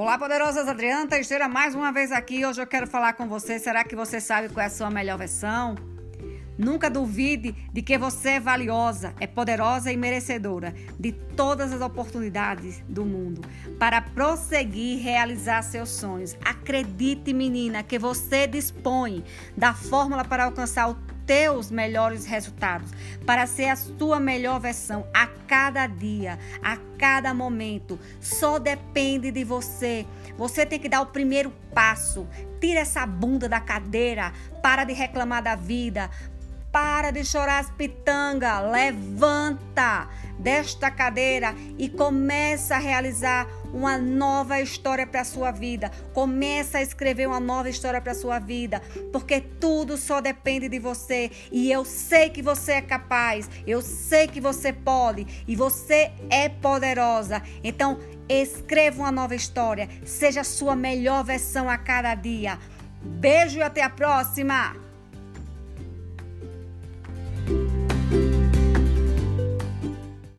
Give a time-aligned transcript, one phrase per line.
[0.00, 2.42] Olá, poderosas Adriana Teixeira, mais uma vez aqui.
[2.46, 3.58] Hoje eu quero falar com você.
[3.58, 5.74] Será que você sabe qual é a sua melhor versão?
[6.56, 12.82] Nunca duvide de que você é valiosa, é poderosa e merecedora de todas as oportunidades
[12.88, 13.42] do mundo
[13.78, 16.34] para prosseguir realizar seus sonhos.
[16.42, 19.22] Acredite, menina, que você dispõe
[19.54, 20.94] da fórmula para alcançar o
[21.30, 22.90] teus melhores resultados,
[23.24, 28.00] para ser a sua melhor versão a cada dia, a cada momento.
[28.20, 30.04] Só depende de você.
[30.36, 32.26] Você tem que dar o primeiro passo.
[32.60, 36.10] Tira essa bunda da cadeira, para de reclamar da vida,
[36.72, 45.06] para de chorar as pitangas, levanta desta cadeira e começa a realizar uma nova história
[45.06, 45.90] para a sua vida.
[46.14, 48.80] Começa a escrever uma nova história para a sua vida,
[49.12, 53.48] porque tudo só depende de você e eu sei que você é capaz.
[53.66, 57.42] Eu sei que você pode e você é poderosa.
[57.62, 59.88] Então, escreva uma nova história.
[60.04, 62.58] Seja a sua melhor versão a cada dia.
[63.02, 64.89] Beijo e até a próxima.